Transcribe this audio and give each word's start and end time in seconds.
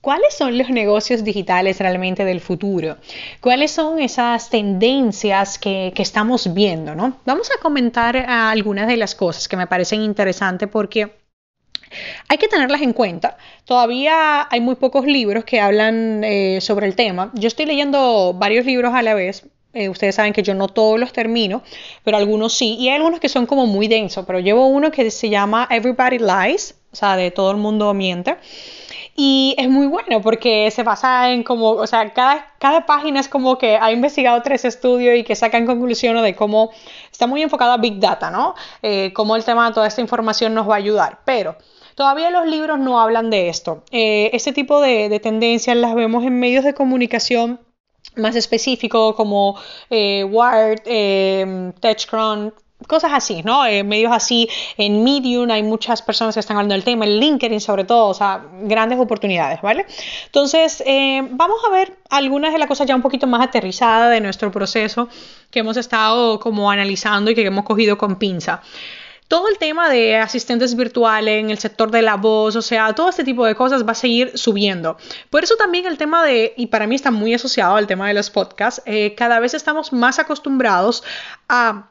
¿Cuáles 0.00 0.34
son 0.34 0.56
los 0.56 0.70
negocios 0.70 1.24
digitales 1.24 1.78
realmente 1.78 2.24
del 2.24 2.40
futuro? 2.40 2.96
¿Cuáles 3.40 3.70
son 3.70 4.00
esas 4.00 4.48
tendencias 4.48 5.58
que, 5.58 5.92
estamos 5.96 6.54
viendo? 6.54 6.94
¿no? 6.94 7.18
Vamos 7.26 7.50
a 7.50 7.60
comentar 7.60 8.16
algunas 8.16 8.88
de 8.88 8.96
las 8.96 9.14
cosas 9.14 9.46
que 9.46 9.58
me 9.58 9.66
parecen 9.66 10.00
interesantes 10.00 10.70
porque 10.70 11.12
hay 12.28 12.38
que 12.38 12.48
tenerlas 12.48 12.80
en 12.80 12.94
cuenta. 12.94 13.36
Todavía 13.66 14.48
hay 14.50 14.60
muy 14.60 14.76
pocos 14.76 15.04
libros 15.04 15.44
que 15.44 15.60
hablan 15.60 16.24
eh, 16.24 16.60
sobre 16.62 16.86
el 16.86 16.94
tema. 16.94 17.30
Yo 17.34 17.48
estoy 17.48 17.66
leyendo 17.66 18.32
varios 18.32 18.64
libros 18.64 18.94
a 18.94 19.02
la 19.02 19.12
vez. 19.12 19.44
Eh, 19.74 19.88
ustedes 19.90 20.14
saben 20.14 20.32
que 20.32 20.42
yo 20.42 20.54
no 20.54 20.68
todos 20.68 20.98
los 20.98 21.12
termino, 21.12 21.62
pero 22.04 22.16
algunos 22.16 22.54
sí. 22.54 22.76
Y 22.78 22.88
hay 22.88 22.96
algunos 22.96 23.20
que 23.20 23.28
son 23.28 23.44
como 23.44 23.66
muy 23.66 23.86
densos, 23.86 24.24
pero 24.26 24.38
llevo 24.38 24.66
uno 24.66 24.90
que 24.90 25.10
se 25.10 25.28
llama 25.28 25.68
Everybody 25.70 26.18
Lies, 26.18 26.74
o 26.90 26.96
sea, 26.96 27.16
de 27.16 27.30
todo 27.30 27.50
el 27.50 27.58
mundo 27.58 27.92
miente. 27.92 28.36
Y 29.22 29.54
es 29.58 29.68
muy 29.68 29.86
bueno 29.86 30.22
porque 30.22 30.70
se 30.70 30.82
basa 30.82 31.30
en 31.30 31.42
como, 31.42 31.72
o 31.72 31.86
sea, 31.86 32.10
cada, 32.14 32.54
cada 32.58 32.86
página 32.86 33.20
es 33.20 33.28
como 33.28 33.58
que 33.58 33.76
ha 33.76 33.92
investigado 33.92 34.40
tres 34.40 34.64
estudios 34.64 35.14
y 35.18 35.24
que 35.24 35.36
sacan 35.36 35.66
conclusiones 35.66 36.22
de 36.22 36.34
cómo 36.34 36.70
está 37.12 37.26
muy 37.26 37.42
enfocado 37.42 37.72
a 37.72 37.76
Big 37.76 38.00
Data, 38.00 38.30
¿no? 38.30 38.54
Eh, 38.80 39.12
cómo 39.12 39.36
el 39.36 39.44
tema 39.44 39.68
de 39.68 39.74
toda 39.74 39.88
esta 39.88 40.00
información 40.00 40.54
nos 40.54 40.66
va 40.66 40.76
a 40.76 40.78
ayudar. 40.78 41.18
Pero 41.26 41.56
todavía 41.96 42.30
los 42.30 42.46
libros 42.46 42.78
no 42.78 42.98
hablan 42.98 43.28
de 43.28 43.50
esto. 43.50 43.84
Eh, 43.90 44.30
este 44.32 44.54
tipo 44.54 44.80
de, 44.80 45.10
de 45.10 45.20
tendencias 45.20 45.76
las 45.76 45.94
vemos 45.94 46.24
en 46.24 46.40
medios 46.40 46.64
de 46.64 46.72
comunicación 46.72 47.60
más 48.16 48.36
específicos 48.36 49.14
como 49.16 49.58
eh, 49.90 50.24
Wired, 50.24 50.80
eh, 50.86 51.72
TechCrunch, 51.78 52.54
cosas 52.90 53.12
así, 53.14 53.42
¿no? 53.44 53.64
Eh, 53.64 53.84
medios 53.84 54.12
así, 54.12 54.48
en 54.76 55.04
Medium 55.04 55.48
hay 55.50 55.62
muchas 55.62 56.02
personas 56.02 56.34
que 56.34 56.40
están 56.40 56.56
hablando 56.56 56.74
del 56.74 56.82
tema, 56.82 57.06
en 57.06 57.20
LinkedIn 57.20 57.60
sobre 57.60 57.84
todo, 57.84 58.08
o 58.08 58.14
sea, 58.14 58.44
grandes 58.62 58.98
oportunidades, 58.98 59.62
¿vale? 59.62 59.86
Entonces, 60.26 60.82
eh, 60.84 61.22
vamos 61.30 61.60
a 61.68 61.72
ver 61.72 61.96
algunas 62.10 62.52
de 62.52 62.58
las 62.58 62.66
cosas 62.66 62.88
ya 62.88 62.96
un 62.96 63.02
poquito 63.02 63.28
más 63.28 63.40
aterrizadas 63.40 64.10
de 64.10 64.20
nuestro 64.20 64.50
proceso 64.50 65.08
que 65.52 65.60
hemos 65.60 65.76
estado 65.76 66.40
como 66.40 66.68
analizando 66.68 67.30
y 67.30 67.34
que 67.36 67.46
hemos 67.46 67.64
cogido 67.64 67.96
con 67.96 68.16
pinza. 68.16 68.60
Todo 69.28 69.46
el 69.46 69.58
tema 69.58 69.88
de 69.88 70.16
asistentes 70.16 70.74
virtuales 70.74 71.44
en 71.44 71.50
el 71.50 71.58
sector 71.58 71.92
de 71.92 72.02
la 72.02 72.16
voz, 72.16 72.56
o 72.56 72.62
sea, 72.62 72.92
todo 72.94 73.08
este 73.08 73.22
tipo 73.22 73.46
de 73.46 73.54
cosas 73.54 73.86
va 73.86 73.92
a 73.92 73.94
seguir 73.94 74.36
subiendo. 74.36 74.96
Por 75.30 75.44
eso 75.44 75.54
también 75.54 75.86
el 75.86 75.96
tema 75.96 76.24
de, 76.24 76.52
y 76.56 76.66
para 76.66 76.88
mí 76.88 76.96
está 76.96 77.12
muy 77.12 77.32
asociado 77.32 77.76
al 77.76 77.86
tema 77.86 78.08
de 78.08 78.14
los 78.14 78.30
podcasts, 78.30 78.82
eh, 78.86 79.14
cada 79.14 79.38
vez 79.38 79.54
estamos 79.54 79.92
más 79.92 80.18
acostumbrados 80.18 81.04
a 81.48 81.90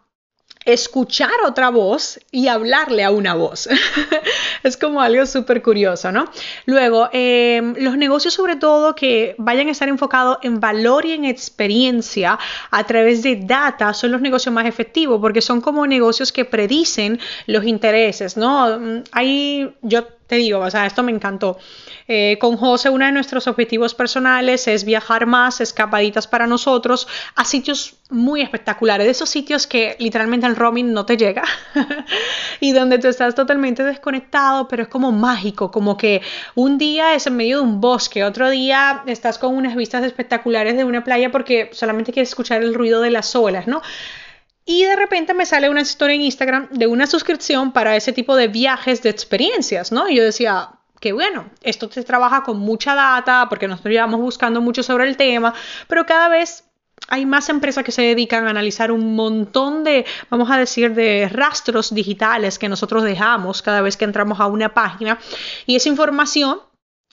escuchar 0.66 1.32
otra 1.46 1.70
voz 1.70 2.20
y 2.32 2.48
hablarle 2.48 3.04
a 3.04 3.12
una 3.12 3.34
voz. 3.34 3.70
es 4.64 4.78
como 4.78 5.02
algo 5.02 5.26
súper 5.26 5.62
curioso, 5.62 6.12
¿no? 6.12 6.30
Luego, 6.66 7.10
em, 7.14 7.76
los 7.78 7.98
negocios 7.98 8.34
sobre 8.34 8.56
todo 8.56 8.94
que 8.94 9.36
vayan 9.38 9.68
a 9.68 9.72
estar 9.72 9.88
enfocados 9.88 10.38
en 10.44 10.60
valor 10.60 11.06
y 11.06 11.14
en 11.14 11.26
experiencia 11.26 12.38
a 12.72 12.84
través 12.86 13.24
de 13.24 13.38
data 13.38 13.94
son 13.94 14.12
los 14.12 14.22
negocios 14.22 14.54
más 14.54 14.66
efectivos 14.66 15.20
porque 15.22 15.42
son 15.42 15.62
como 15.62 15.88
negocios 15.88 16.32
que 16.32 16.46
predicen 16.46 17.20
los 17.48 17.66
intereses, 17.66 18.38
¿no? 18.38 18.80
Mm, 18.80 19.04
ahí 19.12 19.76
yo 19.82 20.08
te 20.30 20.36
digo, 20.36 20.60
o 20.60 20.70
sea, 20.70 20.86
esto 20.86 21.02
me 21.02 21.12
encantó. 21.12 21.58
Eh, 22.08 22.38
con 22.40 22.56
José, 22.56 22.92
uno 22.92 23.04
de 23.04 23.12
nuestros 23.12 23.48
objetivos 23.48 23.96
personales 23.96 24.68
es 24.68 24.86
viajar 24.86 25.26
más, 25.26 25.60
escapaditas 25.60 26.28
para 26.28 26.46
nosotros, 26.46 27.08
a 27.36 27.44
sitios 27.46 27.96
muy 28.12 28.42
espectaculares, 28.42 29.08
de 29.08 29.12
esos 29.12 29.28
sitios 29.28 29.66
que 29.66 29.96
literalmente 29.98 30.46
el 30.46 30.56
roaming 30.56 30.94
no 30.94 31.08
te 31.08 31.18
llega 31.18 31.44
y 32.60 32.74
donde 32.74 33.00
tú 33.00 33.08
estás 33.08 33.34
totalmente 33.34 33.84
desconectado, 33.84 34.68
pero 34.68 34.84
es 34.84 34.90
como 34.90 35.12
mágico, 35.12 35.72
como 35.72 35.98
que 35.98 36.22
un 36.54 36.78
día 36.78 37.16
es 37.16 37.26
en 37.26 37.36
medio 37.36 37.58
de 37.58 37.64
un 37.64 37.82
bosque, 37.82 38.24
otro 38.24 38.52
día 38.52 39.02
estás 39.08 39.40
con 39.40 39.56
unas 39.56 39.76
vistas 39.76 40.04
espectaculares 40.04 40.78
de 40.78 40.84
una 40.84 41.04
playa 41.04 41.32
porque 41.32 41.72
solamente 41.74 42.14
quieres 42.14 42.30
escuchar 42.30 42.62
el 42.62 42.76
ruido 42.76 43.02
de 43.02 43.10
las 43.10 43.36
olas, 43.36 43.66
¿no? 43.66 43.82
Y 44.70 44.84
de 44.84 44.96
repente 44.96 45.34
me 45.34 45.48
sale 45.48 45.68
una 45.68 45.82
historia 45.82 46.16
en 46.16 46.22
Instagram 46.22 46.70
de 46.70 46.86
una 46.86 47.08
suscripción 47.08 47.72
para 47.72 47.96
ese 47.96 48.14
tipo 48.14 48.36
de 48.36 48.50
viajes 48.50 49.02
de 49.02 49.10
experiencias, 49.10 49.92
¿no? 49.92 50.08
Y 50.08 50.18
yo 50.18 50.24
decía, 50.24 50.70
qué 51.00 51.12
bueno, 51.12 51.50
esto 51.64 51.92
se 51.92 52.04
trabaja 52.04 52.44
con 52.44 52.60
mucha 52.60 52.94
data 52.94 53.48
porque 53.50 53.68
nosotros 53.68 53.92
llevamos 53.94 54.20
buscando 54.20 54.62
mucho 54.62 54.84
sobre 54.84 55.10
el 55.10 55.18
tema, 55.18 55.56
pero 55.88 56.06
cada 56.06 56.30
vez 56.30 56.66
hay 57.08 57.26
más 57.26 57.50
empresas 57.50 57.84
que 57.84 57.92
se 57.92 58.04
dedican 58.04 58.46
a 58.46 58.52
analizar 58.52 58.92
un 58.92 59.16
montón 59.16 59.84
de, 59.84 60.06
vamos 60.30 60.52
a 60.52 60.60
decir, 60.60 60.94
de 60.94 61.28
rastros 61.34 61.92
digitales 61.92 62.60
que 62.60 62.70
nosotros 62.70 63.02
dejamos 63.02 63.64
cada 63.64 63.82
vez 63.82 63.98
que 63.98 64.06
entramos 64.06 64.40
a 64.40 64.46
una 64.46 64.76
página 64.76 65.18
y 65.66 65.78
esa 65.78 65.90
información 65.90 66.60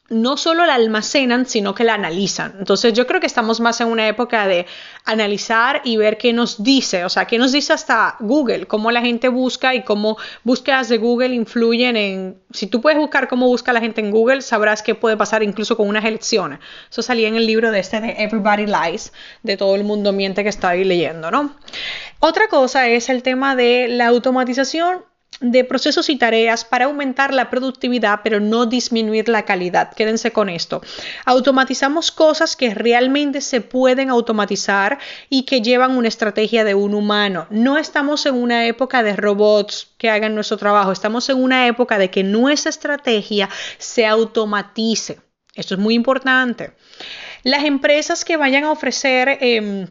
no 0.08 0.36
solo 0.36 0.64
la 0.66 0.74
almacenan, 0.74 1.46
sino 1.46 1.74
que 1.74 1.84
la 1.84 1.94
analizan. 1.94 2.54
Entonces 2.58 2.92
yo 2.92 3.06
creo 3.06 3.20
que 3.20 3.26
estamos 3.26 3.60
más 3.60 3.80
en 3.80 3.88
una 3.88 4.06
época 4.06 4.46
de 4.46 4.66
analizar 5.04 5.80
y 5.84 5.96
ver 5.96 6.16
qué 6.16 6.32
nos 6.32 6.62
dice, 6.62 7.04
o 7.04 7.08
sea, 7.08 7.24
qué 7.24 7.38
nos 7.38 7.52
dice 7.52 7.72
hasta 7.72 8.16
Google, 8.20 8.66
cómo 8.66 8.90
la 8.90 9.00
gente 9.00 9.28
busca 9.28 9.74
y 9.74 9.82
cómo 9.82 10.16
búsquedas 10.44 10.88
de 10.88 10.98
Google 10.98 11.34
influyen 11.34 11.96
en, 11.96 12.38
si 12.52 12.66
tú 12.68 12.80
puedes 12.80 12.98
buscar 12.98 13.28
cómo 13.28 13.46
busca 13.46 13.72
la 13.72 13.80
gente 13.80 14.00
en 14.00 14.10
Google, 14.10 14.42
sabrás 14.42 14.82
qué 14.82 14.94
puede 14.94 15.16
pasar 15.16 15.42
incluso 15.42 15.76
con 15.76 15.88
unas 15.88 16.04
elecciones. 16.04 16.60
Eso 16.90 17.02
salía 17.02 17.28
en 17.28 17.34
el 17.34 17.46
libro 17.46 17.72
de 17.72 17.80
este 17.80 18.00
de 18.00 18.14
Everybody 18.18 18.66
Lies, 18.66 19.12
de 19.42 19.56
todo 19.56 19.74
el 19.74 19.84
mundo 19.84 20.12
miente 20.12 20.42
que 20.44 20.48
está 20.48 20.70
ahí 20.70 20.84
leyendo, 20.84 21.30
¿no? 21.30 21.56
Otra 22.20 22.48
cosa 22.48 22.88
es 22.88 23.08
el 23.08 23.22
tema 23.22 23.56
de 23.56 23.88
la 23.88 24.06
automatización 24.06 25.04
de 25.40 25.64
procesos 25.64 26.08
y 26.08 26.16
tareas 26.16 26.64
para 26.64 26.86
aumentar 26.86 27.34
la 27.34 27.50
productividad, 27.50 28.20
pero 28.24 28.40
no 28.40 28.66
disminuir 28.66 29.28
la 29.28 29.44
calidad. 29.44 29.92
Quédense 29.92 30.32
con 30.32 30.48
esto. 30.48 30.82
Automatizamos 31.24 32.10
cosas 32.10 32.56
que 32.56 32.74
realmente 32.74 33.40
se 33.40 33.60
pueden 33.60 34.10
automatizar 34.10 34.98
y 35.28 35.42
que 35.42 35.60
llevan 35.60 35.96
una 35.96 36.08
estrategia 36.08 36.64
de 36.64 36.74
un 36.74 36.94
humano. 36.94 37.46
No 37.50 37.78
estamos 37.78 38.24
en 38.26 38.34
una 38.34 38.66
época 38.66 39.02
de 39.02 39.16
robots 39.16 39.88
que 39.98 40.10
hagan 40.10 40.34
nuestro 40.34 40.56
trabajo, 40.56 40.92
estamos 40.92 41.28
en 41.28 41.42
una 41.42 41.66
época 41.66 41.98
de 41.98 42.10
que 42.10 42.22
nuestra 42.22 42.70
estrategia 42.70 43.48
se 43.78 44.06
automatice. 44.06 45.20
Esto 45.54 45.74
es 45.74 45.80
muy 45.80 45.94
importante. 45.94 46.72
Las 47.42 47.64
empresas 47.64 48.24
que 48.24 48.36
vayan 48.36 48.64
a 48.64 48.70
ofrecer... 48.70 49.38
Em, 49.40 49.86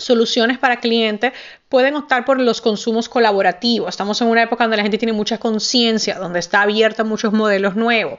soluciones 0.00 0.58
para 0.58 0.80
clientes 0.80 1.32
pueden 1.68 1.94
optar 1.94 2.24
por 2.24 2.40
los 2.40 2.60
consumos 2.60 3.08
colaborativos. 3.08 3.90
Estamos 3.90 4.20
en 4.20 4.28
una 4.28 4.42
época 4.42 4.64
donde 4.64 4.76
la 4.76 4.82
gente 4.82 4.98
tiene 4.98 5.12
mucha 5.12 5.38
conciencia, 5.38 6.18
donde 6.18 6.40
está 6.40 6.62
abierta 6.62 7.02
a 7.02 7.04
muchos 7.04 7.32
modelos 7.32 7.76
nuevos. 7.76 8.18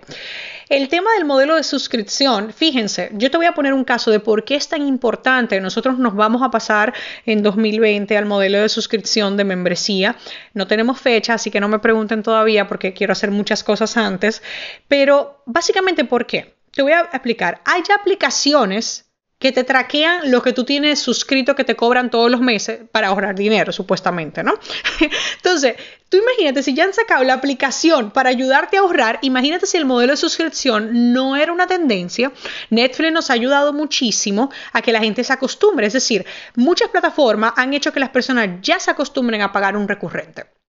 El 0.70 0.88
tema 0.88 1.12
del 1.16 1.26
modelo 1.26 1.58
de 1.58 1.64
suscripción, 1.64 2.54
fíjense, 2.54 3.10
yo 3.16 3.30
te 3.30 3.36
voy 3.36 3.46
a 3.46 3.52
poner 3.52 3.74
un 3.74 3.84
caso 3.84 4.10
de 4.10 4.22
por 4.22 4.46
qué 4.46 4.56
es 4.56 4.70
tan 4.70 4.88
importante. 4.88 5.60
Nosotros 5.60 6.00
nos 6.00 6.16
vamos 6.16 6.42
a 6.44 6.50
pasar 6.50 6.94
en 7.26 7.44
2020 7.44 8.16
al 8.18 8.26
modelo 8.26 8.62
de 8.62 8.70
suscripción 8.70 9.36
de 9.36 9.44
membresía. 9.44 10.16
No 10.54 10.68
tenemos 10.68 10.98
fecha, 11.02 11.34
así 11.34 11.52
que 11.52 11.60
no 11.60 11.68
me 11.68 11.80
pregunten 11.80 12.24
todavía 12.24 12.70
porque 12.70 12.94
quiero 12.94 13.12
hacer 13.12 13.32
muchas 13.32 13.66
cosas 13.66 13.98
antes. 13.98 14.42
Pero 14.88 15.44
básicamente, 15.46 16.06
¿por 16.06 16.26
qué? 16.26 16.56
Te 16.72 16.84
voy 16.84 16.94
a 16.94 17.02
explicar. 17.02 17.60
Hay 17.66 17.84
aplicaciones 17.94 19.11
que 19.42 19.52
te 19.52 19.64
traquean 19.64 20.30
lo 20.30 20.44
que 20.44 20.54
tú 20.54 20.64
tienes 20.64 21.00
suscrito 21.00 21.56
que 21.56 21.64
te 21.64 21.76
cobran 21.76 22.12
todos 22.12 22.30
los 22.30 22.40
meses 22.40 22.82
para 22.92 23.08
ahorrar 23.08 23.36
dinero, 23.36 23.74
supuestamente, 23.74 24.44
¿no? 24.44 24.54
Entonces, 25.38 25.76
tú 26.10 26.18
imagínate, 26.18 26.62
si 26.62 26.76
ya 26.76 26.84
han 26.84 26.94
sacado 26.94 27.24
la 27.24 27.34
aplicación 27.34 28.12
para 28.12 28.30
ayudarte 28.30 28.78
a 28.78 28.82
ahorrar, 28.82 29.18
imagínate 29.24 29.66
si 29.66 29.78
el 29.78 29.86
modelo 29.86 30.14
de 30.14 30.18
suscripción 30.18 31.12
no 31.12 31.36
era 31.36 31.52
una 31.52 31.66
tendencia. 31.66 32.32
Netflix 32.70 33.12
nos 33.12 33.32
ha 33.32 33.34
ayudado 33.34 33.74
muchísimo 33.74 34.52
a 34.74 34.84
que 34.84 34.92
la 34.92 35.00
gente 35.00 35.24
se 35.24 35.34
acostumbre, 35.34 35.88
es 35.88 35.94
decir, 35.94 36.24
muchas 36.56 36.90
plataformas 36.90 37.54
han 37.58 37.74
hecho 37.74 37.92
que 37.92 38.00
las 38.00 38.10
personas 38.10 38.62
ya 38.62 38.80
se 38.80 38.92
acostumbren 38.92 39.42
a 39.42 39.52
pagar 39.52 39.76
un 39.76 39.88
recurrente. 39.88 40.61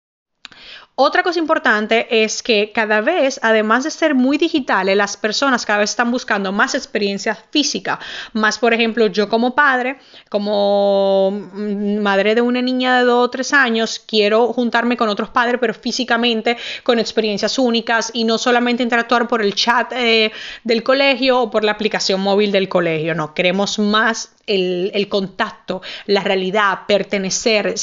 Otra 1.03 1.23
cosa 1.23 1.39
importante 1.39 2.23
es 2.23 2.43
que 2.43 2.71
cada 2.71 3.01
vez, 3.01 3.39
además 3.41 3.83
de 3.85 3.89
ser 3.89 4.13
muy 4.13 4.37
digitales, 4.37 4.95
las 4.95 5.17
personas 5.17 5.65
cada 5.65 5.79
vez 5.79 5.89
están 5.89 6.11
buscando 6.11 6.51
más 6.51 6.75
experiencia 6.75 7.33
física. 7.49 7.99
Más, 8.33 8.59
por 8.59 8.71
ejemplo, 8.71 9.07
yo 9.07 9.27
como 9.27 9.55
padre, 9.55 9.97
como 10.29 11.31
madre 11.55 12.35
de 12.35 12.41
una 12.41 12.61
niña 12.61 12.99
de 12.99 13.05
dos 13.05 13.25
o 13.25 13.29
tres 13.31 13.51
años, 13.51 13.97
quiero 13.97 14.53
juntarme 14.53 14.95
con 14.95 15.09
otros 15.09 15.29
padres, 15.29 15.57
pero 15.59 15.73
físicamente 15.73 16.55
con 16.83 16.99
experiencias 16.99 17.57
únicas 17.57 18.11
y 18.13 18.23
no 18.23 18.37
solamente 18.37 18.83
interactuar 18.83 19.27
por 19.27 19.41
el 19.41 19.55
chat 19.55 19.91
eh, 19.93 20.31
del 20.63 20.83
colegio 20.83 21.41
o 21.41 21.49
por 21.49 21.63
la 21.63 21.71
aplicación 21.71 22.21
móvil 22.21 22.51
del 22.51 22.69
colegio. 22.69 23.15
No, 23.15 23.33
queremos 23.33 23.79
más 23.79 24.35
el, 24.45 24.91
el 24.93 25.09
contacto, 25.09 25.81
la 26.05 26.21
realidad, 26.21 26.81
pertenecer, 26.87 27.73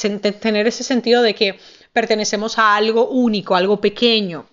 tener 0.40 0.68
ese 0.68 0.84
sentido 0.84 1.20
de 1.20 1.34
que 1.34 1.58
pertenecemos 1.98 2.60
a 2.60 2.76
algo 2.76 3.08
único, 3.08 3.56
algo 3.56 3.80
pequeño. 3.80 4.46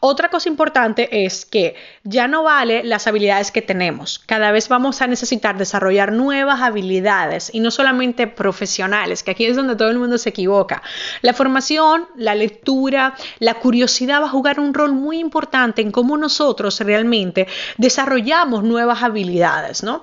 Otra 0.00 0.30
cosa 0.30 0.48
importante 0.48 1.26
es 1.26 1.44
que 1.44 1.74
ya 2.02 2.26
no 2.28 2.42
vale 2.42 2.82
las 2.82 3.06
habilidades 3.06 3.50
que 3.50 3.60
tenemos. 3.60 4.18
Cada 4.18 4.50
vez 4.50 4.70
vamos 4.70 5.02
a 5.02 5.06
necesitar 5.06 5.58
desarrollar 5.58 6.12
nuevas 6.12 6.62
habilidades 6.62 7.50
y 7.52 7.60
no 7.60 7.70
solamente 7.70 8.26
profesionales, 8.26 9.22
que 9.22 9.32
aquí 9.32 9.44
es 9.44 9.54
donde 9.54 9.76
todo 9.76 9.90
el 9.90 9.98
mundo 9.98 10.16
se 10.16 10.30
equivoca. 10.30 10.82
La 11.20 11.34
formación, 11.34 12.06
la 12.16 12.34
lectura, 12.34 13.14
la 13.38 13.54
curiosidad 13.54 14.22
va 14.22 14.26
a 14.26 14.30
jugar 14.30 14.60
un 14.60 14.72
rol 14.72 14.92
muy 14.92 15.18
importante 15.18 15.82
en 15.82 15.92
cómo 15.92 16.16
nosotros 16.16 16.80
realmente 16.80 17.46
desarrollamos 17.76 18.64
nuevas 18.64 19.02
habilidades, 19.02 19.82
¿no? 19.82 20.02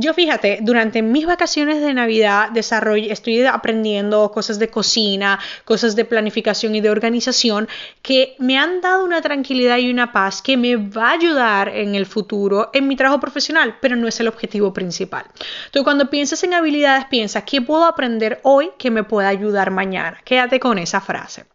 Yo 0.00 0.14
fíjate, 0.14 0.60
durante 0.62 1.02
mis 1.02 1.26
vacaciones 1.26 1.80
de 1.80 1.92
Navidad 1.92 2.50
desarrollo, 2.52 3.12
estoy 3.12 3.44
aprendiendo 3.44 4.30
cosas 4.30 4.60
de 4.60 4.68
cocina, 4.68 5.40
cosas 5.64 5.96
de 5.96 6.04
planificación 6.04 6.76
y 6.76 6.80
de 6.80 6.88
organización 6.88 7.66
que 8.00 8.36
me 8.38 8.56
han 8.56 8.80
dado 8.80 9.04
una 9.04 9.20
tranquilidad 9.22 9.78
y 9.78 9.90
una 9.90 10.12
paz 10.12 10.40
que 10.40 10.56
me 10.56 10.76
va 10.76 11.08
a 11.08 11.14
ayudar 11.14 11.70
en 11.70 11.96
el 11.96 12.06
futuro 12.06 12.70
en 12.72 12.86
mi 12.86 12.94
trabajo 12.94 13.18
profesional, 13.18 13.78
pero 13.80 13.96
no 13.96 14.06
es 14.06 14.20
el 14.20 14.28
objetivo 14.28 14.72
principal. 14.72 15.24
Entonces, 15.66 15.82
cuando 15.82 16.08
piensas 16.08 16.44
en 16.44 16.54
habilidades, 16.54 17.06
piensa, 17.06 17.44
¿qué 17.44 17.60
puedo 17.60 17.84
aprender 17.84 18.38
hoy 18.44 18.70
que 18.78 18.92
me 18.92 19.02
pueda 19.02 19.30
ayudar 19.30 19.72
mañana? 19.72 20.20
Quédate 20.24 20.60
con 20.60 20.78
esa 20.78 21.00
frase. 21.00 21.46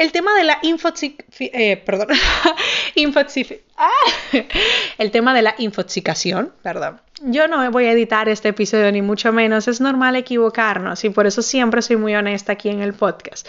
El 0.00 0.12
tema 0.12 0.34
de 0.34 0.44
la 0.44 0.58
eh, 0.62 1.76
perdón, 1.84 2.08
ah, 3.76 3.90
el 4.96 5.10
tema 5.10 5.34
de 5.34 5.42
la 5.42 5.54
infoxicación, 5.58 6.54
perdón. 6.62 7.02
Yo 7.20 7.48
no 7.48 7.70
voy 7.70 7.84
a 7.84 7.92
editar 7.92 8.26
este 8.30 8.48
episodio 8.48 8.90
ni 8.92 9.02
mucho 9.02 9.30
menos, 9.30 9.68
es 9.68 9.78
normal 9.78 10.16
equivocarnos 10.16 11.04
y 11.04 11.10
por 11.10 11.26
eso 11.26 11.42
siempre 11.42 11.82
soy 11.82 11.96
muy 11.96 12.14
honesta 12.14 12.52
aquí 12.52 12.70
en 12.70 12.80
el 12.80 12.94
podcast. 12.94 13.46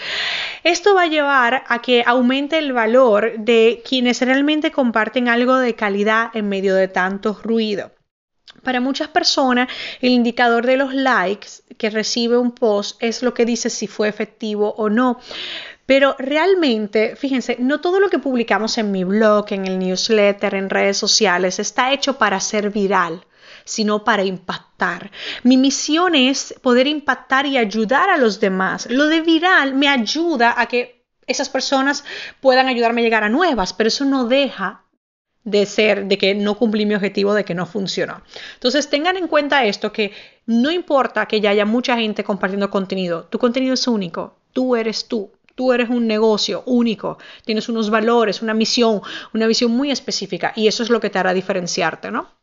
Esto 0.65 0.94
va 0.94 1.03
a 1.03 1.07
llevar 1.07 1.63
a 1.69 1.81
que 1.81 2.03
aumente 2.06 2.57
el 2.57 2.74
valor 2.74 3.31
de 3.38 3.81
quienes 3.88 4.19
realmente 4.19 4.71
comparten 4.71 5.30
algo 5.30 5.56
de 5.56 5.75
calidad 5.75 6.31
en 6.33 6.50
medio 6.50 6.75
de 6.75 6.89
tanto 6.89 7.39
ruido. 7.42 7.94
Para 8.63 8.80
muchas 8.80 9.07
personas, 9.07 9.69
el 10.01 10.09
indicador 10.09 10.65
de 10.65 10.77
los 10.77 10.94
likes 10.94 11.47
que 11.77 11.89
recibe 11.89 12.38
un 12.38 12.51
post 12.51 13.01
es 13.01 13.24
lo 13.24 13.33
que 13.33 13.45
dice 13.45 13.69
si 13.69 13.88
fue 13.88 14.07
efectivo 14.07 14.75
o 14.77 14.89
no. 14.89 15.19
Pero 15.86 16.16
realmente, 16.18 17.16
fíjense, 17.16 17.57
no 17.60 17.81
todo 17.81 18.00
lo 18.00 18.10
que 18.10 18.19
publicamos 18.19 18.78
en 18.78 18.92
mi 18.92 19.04
blog, 19.04 19.45
en 19.50 19.66
el 19.66 19.80
newsletter, 19.80 20.56
en 20.56 20.69
redes 20.69 20.98
sociales, 20.98 21.60
está 21.60 21.94
hecho 21.94 22.18
para 22.18 22.39
ser 22.39 22.69
viral 22.69 23.25
sino 23.63 24.04
para 24.04 24.24
impactar. 24.24 25.12
Mi 25.44 25.56
misión 25.56 26.16
es 26.16 26.56
poder 26.62 26.88
impactar 26.88 27.45
y 27.45 27.57
ayudar 27.57 28.10
a 28.10 28.18
los 28.18 28.39
demás. 28.39 28.88
Lo 28.89 29.07
de 29.07 29.22
viral 29.22 29.75
me 29.75 29.88
ayuda 29.88 30.60
a 30.60 30.66
que 30.66 31.06
esas 31.28 31.50
personas 31.50 32.04
puedan 32.39 32.68
ayudarme 32.68 33.01
a 33.01 33.04
llegar 33.04 33.24
a 33.24 33.30
nuevas, 33.30 33.74
pero 33.74 33.88
eso 33.88 34.06
no 34.06 34.25
deja 34.25 34.83
de 35.44 35.66
ser, 35.66 36.06
de 36.06 36.18
que 36.18 36.36
no 36.36 36.57
cumplí 36.57 36.86
mi 36.86 36.95
objetivo, 36.95 37.33
de 37.33 37.45
que 37.45 37.56
no 37.56 37.66
funcionó. 37.66 38.22
Entonces 38.56 38.89
tengan 38.89 39.18
en 39.18 39.28
cuenta 39.28 39.66
esto, 39.66 39.92
que 39.92 40.12
no 40.45 40.72
importa 40.72 41.25
que 41.25 41.42
ya 41.42 41.50
haya 41.50 41.66
mucha 41.66 41.98
gente 41.98 42.24
compartiendo 42.24 42.69
contenido, 42.69 43.24
tu 43.25 43.39
contenido 43.39 43.74
es 43.74 43.88
único, 43.88 44.38
tú 44.54 44.75
eres 44.75 45.07
tú, 45.07 45.31
Tú 45.56 45.74
eres 45.74 45.89
un 45.89 46.07
negocio 46.07 46.63
único, 46.65 47.18
tienes 47.45 47.69
unos 47.69 47.89
valores, 47.89 48.42
una 48.42 48.53
misión, 48.53 49.01
una 49.33 49.48
visión 49.48 49.71
muy 49.71 49.92
específica 49.92 50.53
y 50.56 50.68
eso 50.68 50.83
es 50.83 50.89
lo 50.89 51.00
que 51.00 51.09
te 51.09 51.19
hará 51.19 51.33
diferenciarte, 51.33 52.12
¿no? 52.12 52.40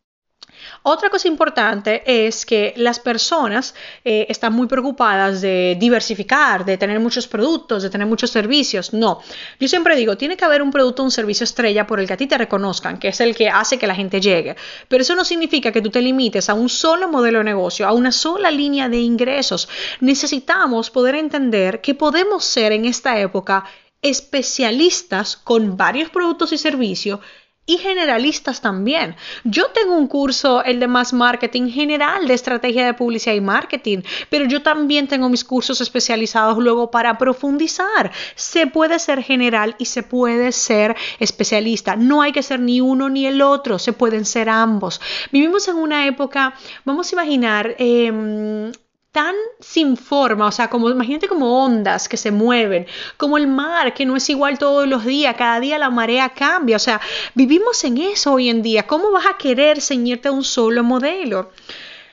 Otra 0.91 1.11
cosa 1.11 1.29
importante 1.29 2.03
es 2.07 2.47
que 2.47 2.73
las 2.79 2.99
personas 2.99 3.75
eh, 4.07 4.25
están 4.31 4.55
muy 4.55 4.67
preocupadas 4.67 5.43
de 5.43 5.77
diversificar, 5.79 6.65
de 6.65 6.79
tener 6.79 6.99
muchos 6.99 7.29
productos, 7.29 7.83
de 7.83 7.91
tener 7.91 8.07
muchos 8.07 8.31
servicios. 8.31 8.95
No, 8.95 9.21
yo 9.61 9.69
siempre 9.69 9.97
digo, 9.97 10.17
tiene 10.17 10.35
que 10.35 10.47
haber 10.47 10.63
un 10.63 10.71
producto 10.71 11.03
un 11.03 11.11
servicio 11.11 11.45
estrella 11.45 11.87
por 11.87 12.01
el 12.01 12.07
que 12.07 12.15
a 12.15 12.17
ti 12.17 12.27
te 12.27 12.39
reconozcan, 12.39 12.99
que 12.99 13.09
es 13.09 13.21
el 13.21 13.37
que 13.37 13.51
hace 13.51 13.79
que 13.79 13.87
la 13.87 13.95
gente 13.95 14.19
llegue. 14.19 14.57
Pero 14.89 15.03
eso 15.03 15.15
no 15.15 15.27
significa 15.27 15.73
que 15.73 15.83
tú 15.83 15.91
te 15.91 16.01
limites 16.01 16.49
a 16.49 16.55
un 16.55 16.71
solo 16.71 17.07
modelo 17.07 17.41
de 17.41 17.45
negocio, 17.45 17.87
a 17.87 17.93
una 17.93 18.11
sola 18.11 18.51
línea 18.51 18.89
de 18.89 18.97
ingresos. 18.97 19.69
Necesitamos 20.01 20.89
poder 20.89 21.17
entender 21.17 21.83
que 21.83 21.95
podemos 21.95 22.47
ser 22.47 22.73
en 22.73 22.87
esta 22.87 23.19
época 23.19 23.67
especialistas 24.01 25.37
con 25.37 25.77
varios 25.77 26.09
productos 26.11 26.53
y 26.53 26.59
servicios 26.59 27.21
y 27.69 27.77
generalistas 27.77 28.63
también. 28.63 29.15
Yo 29.45 29.67
tengo 29.73 29.95
un 29.95 30.09
curso, 30.09 30.65
el 30.65 30.81
de 30.81 30.89
más 30.89 31.13
marketing 31.13 31.69
general 31.69 32.27
de 32.27 32.33
estrategia 32.33 32.87
de 32.87 32.95
publicidad 32.95 33.35
y 33.35 33.43
marketing, 33.43 33.99
pero 34.31 34.47
yo 34.47 34.63
también 34.63 35.07
tengo 35.07 35.29
mis 35.29 35.45
cursos 35.45 35.83
especializados 35.83 36.57
luego 36.57 36.91
para 36.91 37.19
profundizar. 37.19 38.11
Se 38.35 38.67
puede 38.67 38.99
ser 38.99 39.23
general 39.23 39.77
y 39.79 39.85
se 39.85 40.03
puede 40.03 40.51
ser 40.53 40.97
especialista. 41.19 41.95
No 41.95 42.23
hay 42.23 42.33
que 42.33 42.43
ser 42.43 42.59
ni 42.59 42.81
uno 42.81 43.11
ni 43.11 43.27
el 43.27 43.43
otro, 43.43 43.79
se 43.79 43.93
pueden 43.93 44.25
ser 44.25 44.49
ambos. 44.49 44.99
Vivimos 45.31 45.69
en 45.69 45.77
una 45.77 46.07
época, 46.07 46.55
vamos 46.87 47.13
a 47.13 47.17
imaginar, 47.17 47.77
eh, 47.79 48.73
tan 49.13 49.35
sin 49.61 49.97
forma, 49.97 50.47
o 50.47 50.53
sea, 50.53 50.69
como 50.69 50.91
imagínate 50.91 51.29
como 51.29 51.65
ondas 51.65 52.09
que 52.09 52.17
se 52.17 52.31
mueven, 52.31 52.87
como 53.17 53.37
el 53.39 53.47
mar 53.47 53.95
que 53.95 54.05
no 54.07 54.17
es 54.17 54.29
igual 54.29 54.59
todos 54.59 54.87
los 54.87 55.05
días, 55.05 55.35
cada 55.37 55.61
día 55.61 55.79
la 55.79 55.91
marea 55.91 56.29
cambia, 56.31 56.77
o 56.77 56.81
sea, 56.81 57.01
vivimos 57.35 57.83
en 57.85 57.99
eso 57.99 58.35
hoy 58.35 58.49
en 58.49 58.63
día. 58.63 58.87
¿Cómo 58.87 59.11
vas 59.11 59.27
a 59.27 59.39
querer 59.39 59.81
ceñirte 59.81 60.29
a 60.29 60.33
un 60.33 60.45
solo 60.45 60.85
modelo? 60.85 61.51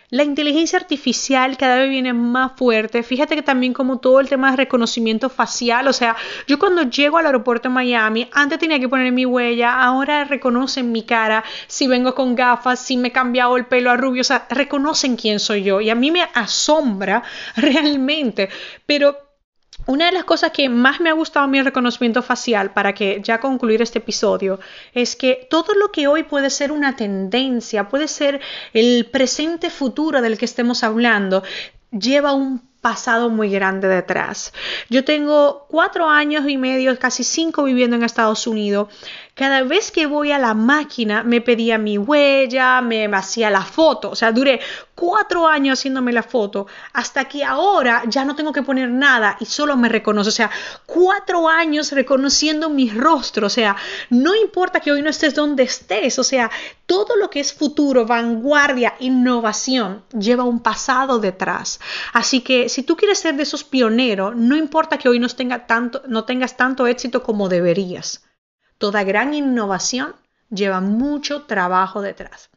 La 0.10 0.24
inteligencia 0.24 0.78
artificial 0.78 1.58
cada 1.58 1.78
vez 1.78 1.90
viene 1.90 2.14
más 2.14 2.52
fuerte. 2.56 3.02
Fíjate 3.02 3.36
que 3.36 3.42
también 3.42 3.74
como 3.74 3.98
todo 3.98 4.20
el 4.20 4.30
tema 4.30 4.52
de 4.52 4.58
reconocimiento 4.58 5.30
facial, 5.30 5.88
o 5.88 5.94
sea, 5.94 6.16
yo 6.48 6.60
cuando 6.60 6.84
llego 6.84 7.18
al 7.18 7.26
aeropuerto 7.26 7.70
de 7.70 7.74
Miami, 7.76 8.30
antes 8.32 8.60
tenía 8.60 8.80
que 8.80 8.88
poner 8.88 9.12
mi 9.12 9.26
huella, 9.26 9.82
ahora 9.82 10.24
reconocen 10.24 10.92
mi 10.92 11.04
cara, 11.04 11.44
si 11.68 11.88
vengo 11.88 12.14
con 12.14 12.36
gafas, 12.36 12.80
si 12.80 12.98
me 12.98 13.08
he 13.08 13.12
cambiado 13.12 13.58
el 13.58 13.66
pelo 13.66 13.90
a 13.90 13.98
rubio, 13.98 14.22
o 14.22 14.26
sea, 14.26 14.46
reconocen 14.50 15.16
quién 15.16 15.40
soy 15.40 15.64
yo. 15.64 15.82
Y 15.82 15.90
a 15.90 15.96
mí 15.96 16.12
me 16.12 16.28
asombra 16.34 17.24
realmente, 17.56 18.50
pero 18.86 19.25
una 19.88 20.08
de 20.08 20.12
las 20.12 20.24
cosas 20.24 20.52
que 20.52 20.68
más 20.70 21.00
me 21.00 21.10
ha 21.10 21.14
gustado 21.14 21.48
mi 21.48 21.62
reconocimiento 21.62 22.22
facial 22.22 22.72
para 22.72 22.94
que 22.94 23.22
ya 23.24 23.40
concluir 23.40 23.82
este 23.82 24.00
episodio 24.00 24.60
es 24.94 25.16
que 25.16 25.48
todo 25.50 25.74
lo 25.74 25.92
que 25.92 26.08
hoy 26.08 26.24
puede 26.24 26.50
ser 26.50 26.72
una 26.72 26.96
tendencia, 26.96 27.88
puede 27.88 28.08
ser 28.08 28.42
el 28.74 29.06
presente 29.12 29.70
futuro 29.70 30.22
del 30.22 30.38
que 30.38 30.46
estemos 30.46 30.84
hablando, 30.84 31.44
lleva 31.92 32.34
un 32.34 32.62
pasado 32.86 33.32
muy 33.32 33.50
grande 33.50 33.88
detrás. 33.88 34.54
Yo 34.92 35.04
tengo 35.04 35.66
cuatro 35.70 36.08
años 36.08 36.48
y 36.48 36.56
medio, 36.56 36.98
casi 37.00 37.24
cinco 37.24 37.64
viviendo 37.64 37.96
en 37.96 38.04
Estados 38.04 38.46
Unidos 38.46 38.90
cada 39.36 39.64
vez 39.64 39.92
que 39.92 40.06
voy 40.06 40.32
a 40.32 40.40
la 40.40 40.54
máquina 40.54 41.22
me 41.22 41.42
pedía 41.42 41.78
mi 41.78 41.98
huella, 41.98 42.80
me 42.80 43.06
hacía 43.08 43.50
la 43.50 43.64
foto. 43.64 44.12
O 44.12 44.16
sea, 44.16 44.32
duré 44.32 44.62
cuatro 44.96 45.46
años 45.46 45.78
haciéndome 45.78 46.14
la 46.14 46.24
foto 46.24 46.68
hasta 46.94 47.26
que 47.26 47.44
ahora 47.44 48.04
ya 48.08 48.24
no 48.24 48.38
tengo 48.38 48.54
que 48.54 48.64
poner 48.64 48.90
nada 48.90 49.36
y 49.42 49.46
solo 49.46 49.76
me 49.76 49.90
reconoce. 49.90 50.30
O 50.30 50.32
sea, 50.32 50.50
cuatro 50.86 51.50
años 51.50 51.92
reconociendo 51.92 52.70
mi 52.70 52.90
rostro. 52.90 53.48
O 53.48 53.50
sea, 53.50 53.76
no 54.10 54.34
importa 54.36 54.80
que 54.80 54.94
hoy 54.94 55.02
no 55.02 55.10
estés 55.10 55.36
donde 55.36 55.64
estés. 55.64 56.18
O 56.18 56.24
sea, 56.24 56.50
todo 56.86 57.18
lo 57.18 57.30
que 57.30 57.42
es 57.42 57.54
futuro, 57.54 58.06
vanguardia, 58.06 58.96
innovación, 59.02 60.02
lleva 60.18 60.46
un 60.46 60.62
pasado 60.62 61.20
detrás. 61.20 61.82
Así 62.14 62.40
que 62.40 62.70
si 62.70 62.84
tú 62.84 62.96
quieres 62.96 63.20
ser 63.20 63.36
de 63.36 63.44
esos 63.44 63.66
pioneros, 63.66 64.34
no 64.34 64.56
importa 64.56 64.98
que 64.98 65.10
hoy 65.10 65.20
no, 65.20 65.28
tengas 65.28 66.56
tanto 66.56 66.88
éxito 66.88 67.22
como 67.22 67.50
deberías. 67.50 68.25
Toda 68.78 69.04
gran 69.04 69.34
innovación 69.34 70.16
lleva 70.50 70.82
mucho 70.82 71.44
trabajo 71.44 72.02
detrás. 72.02 72.50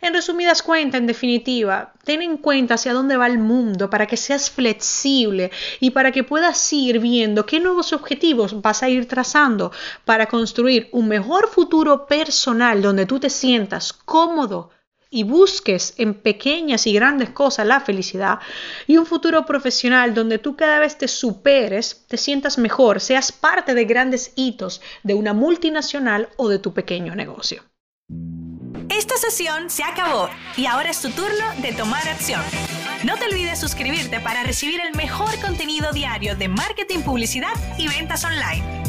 En 0.00 0.12
resumidas 0.12 0.62
cuentas, 0.62 1.00
en 1.00 1.06
definitiva, 1.06 1.94
ten 2.04 2.20
en 2.22 2.36
cuenta 2.36 2.74
hacia 2.74 2.92
dónde 2.92 3.16
va 3.16 3.26
el 3.26 3.38
mundo 3.38 3.88
para 3.88 4.06
que 4.06 4.16
seas 4.16 4.50
flexible 4.50 5.50
y 5.80 5.90
para 5.90 6.12
que 6.12 6.24
puedas 6.24 6.72
ir 6.72 6.98
viendo 6.98 7.46
qué 7.46 7.60
nuevos 7.60 7.92
objetivos 7.92 8.60
vas 8.60 8.82
a 8.82 8.88
ir 8.88 9.08
trazando 9.08 9.72
para 10.04 10.26
construir 10.26 10.88
un 10.92 11.08
mejor 11.08 11.48
futuro 11.48 12.06
personal 12.06 12.82
donde 12.82 13.06
tú 13.06 13.20
te 13.20 13.30
sientas 13.30 13.92
cómodo 13.92 14.70
y 15.14 15.22
busques 15.22 15.94
en 15.96 16.12
pequeñas 16.14 16.88
y 16.88 16.92
grandes 16.92 17.30
cosas 17.30 17.66
la 17.66 17.80
felicidad 17.80 18.40
y 18.88 18.96
un 18.96 19.06
futuro 19.06 19.46
profesional 19.46 20.12
donde 20.12 20.38
tú 20.38 20.56
cada 20.56 20.80
vez 20.80 20.98
te 20.98 21.06
superes, 21.06 22.04
te 22.08 22.16
sientas 22.16 22.58
mejor, 22.58 23.00
seas 23.00 23.30
parte 23.30 23.74
de 23.74 23.84
grandes 23.84 24.32
hitos 24.34 24.82
de 25.04 25.14
una 25.14 25.32
multinacional 25.32 26.30
o 26.36 26.48
de 26.48 26.58
tu 26.58 26.74
pequeño 26.74 27.14
negocio. 27.14 27.62
Esta 28.90 29.16
sesión 29.16 29.70
se 29.70 29.84
acabó 29.84 30.28
y 30.56 30.66
ahora 30.66 30.90
es 30.90 31.00
tu 31.00 31.10
turno 31.10 31.44
de 31.62 31.72
tomar 31.72 32.06
acción. 32.08 32.42
No 33.04 33.16
te 33.16 33.26
olvides 33.26 33.60
suscribirte 33.60 34.18
para 34.18 34.42
recibir 34.42 34.80
el 34.80 34.96
mejor 34.96 35.40
contenido 35.40 35.92
diario 35.92 36.34
de 36.34 36.48
marketing, 36.48 37.00
publicidad 37.00 37.54
y 37.78 37.86
ventas 37.86 38.24
online. 38.24 38.83